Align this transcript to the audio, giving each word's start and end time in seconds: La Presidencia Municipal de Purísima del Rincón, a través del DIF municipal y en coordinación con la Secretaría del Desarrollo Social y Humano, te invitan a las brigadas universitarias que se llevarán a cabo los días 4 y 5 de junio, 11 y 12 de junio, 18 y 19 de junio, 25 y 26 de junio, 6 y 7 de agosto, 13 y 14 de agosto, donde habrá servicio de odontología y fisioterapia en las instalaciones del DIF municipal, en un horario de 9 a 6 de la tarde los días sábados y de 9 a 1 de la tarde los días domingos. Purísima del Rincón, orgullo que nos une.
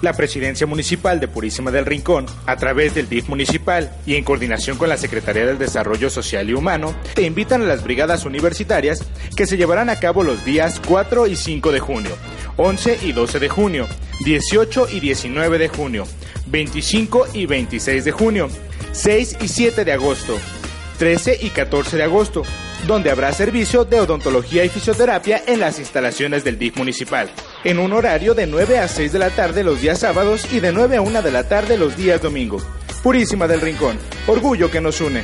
La 0.00 0.12
Presidencia 0.12 0.66
Municipal 0.66 1.18
de 1.18 1.26
Purísima 1.26 1.72
del 1.72 1.84
Rincón, 1.84 2.26
a 2.46 2.56
través 2.56 2.94
del 2.94 3.08
DIF 3.08 3.28
municipal 3.28 3.90
y 4.06 4.14
en 4.14 4.22
coordinación 4.22 4.78
con 4.78 4.88
la 4.88 4.96
Secretaría 4.96 5.44
del 5.44 5.58
Desarrollo 5.58 6.08
Social 6.08 6.48
y 6.48 6.54
Humano, 6.54 6.94
te 7.14 7.22
invitan 7.22 7.62
a 7.62 7.66
las 7.66 7.82
brigadas 7.82 8.24
universitarias 8.24 9.04
que 9.36 9.46
se 9.46 9.56
llevarán 9.56 9.90
a 9.90 9.98
cabo 9.98 10.22
los 10.22 10.44
días 10.44 10.80
4 10.86 11.26
y 11.26 11.34
5 11.34 11.72
de 11.72 11.80
junio, 11.80 12.12
11 12.56 12.98
y 13.02 13.12
12 13.12 13.40
de 13.40 13.48
junio, 13.48 13.88
18 14.24 14.88
y 14.92 15.00
19 15.00 15.58
de 15.58 15.68
junio, 15.68 16.06
25 16.46 17.26
y 17.34 17.46
26 17.46 18.04
de 18.04 18.12
junio, 18.12 18.48
6 18.92 19.38
y 19.40 19.48
7 19.48 19.84
de 19.84 19.92
agosto, 19.92 20.38
13 20.98 21.38
y 21.42 21.50
14 21.50 21.96
de 21.96 22.02
agosto, 22.04 22.42
donde 22.86 23.10
habrá 23.10 23.32
servicio 23.32 23.84
de 23.84 24.00
odontología 24.00 24.64
y 24.64 24.68
fisioterapia 24.68 25.42
en 25.46 25.60
las 25.60 25.78
instalaciones 25.78 26.44
del 26.44 26.58
DIF 26.58 26.76
municipal, 26.76 27.30
en 27.64 27.78
un 27.78 27.92
horario 27.92 28.34
de 28.34 28.46
9 28.46 28.78
a 28.78 28.88
6 28.88 29.12
de 29.12 29.18
la 29.18 29.30
tarde 29.30 29.64
los 29.64 29.80
días 29.80 30.00
sábados 30.00 30.52
y 30.52 30.60
de 30.60 30.72
9 30.72 30.96
a 30.96 31.00
1 31.00 31.22
de 31.22 31.30
la 31.30 31.48
tarde 31.48 31.76
los 31.76 31.96
días 31.96 32.22
domingos. 32.22 32.64
Purísima 33.02 33.46
del 33.46 33.60
Rincón, 33.60 33.98
orgullo 34.26 34.70
que 34.70 34.80
nos 34.80 35.00
une. 35.00 35.22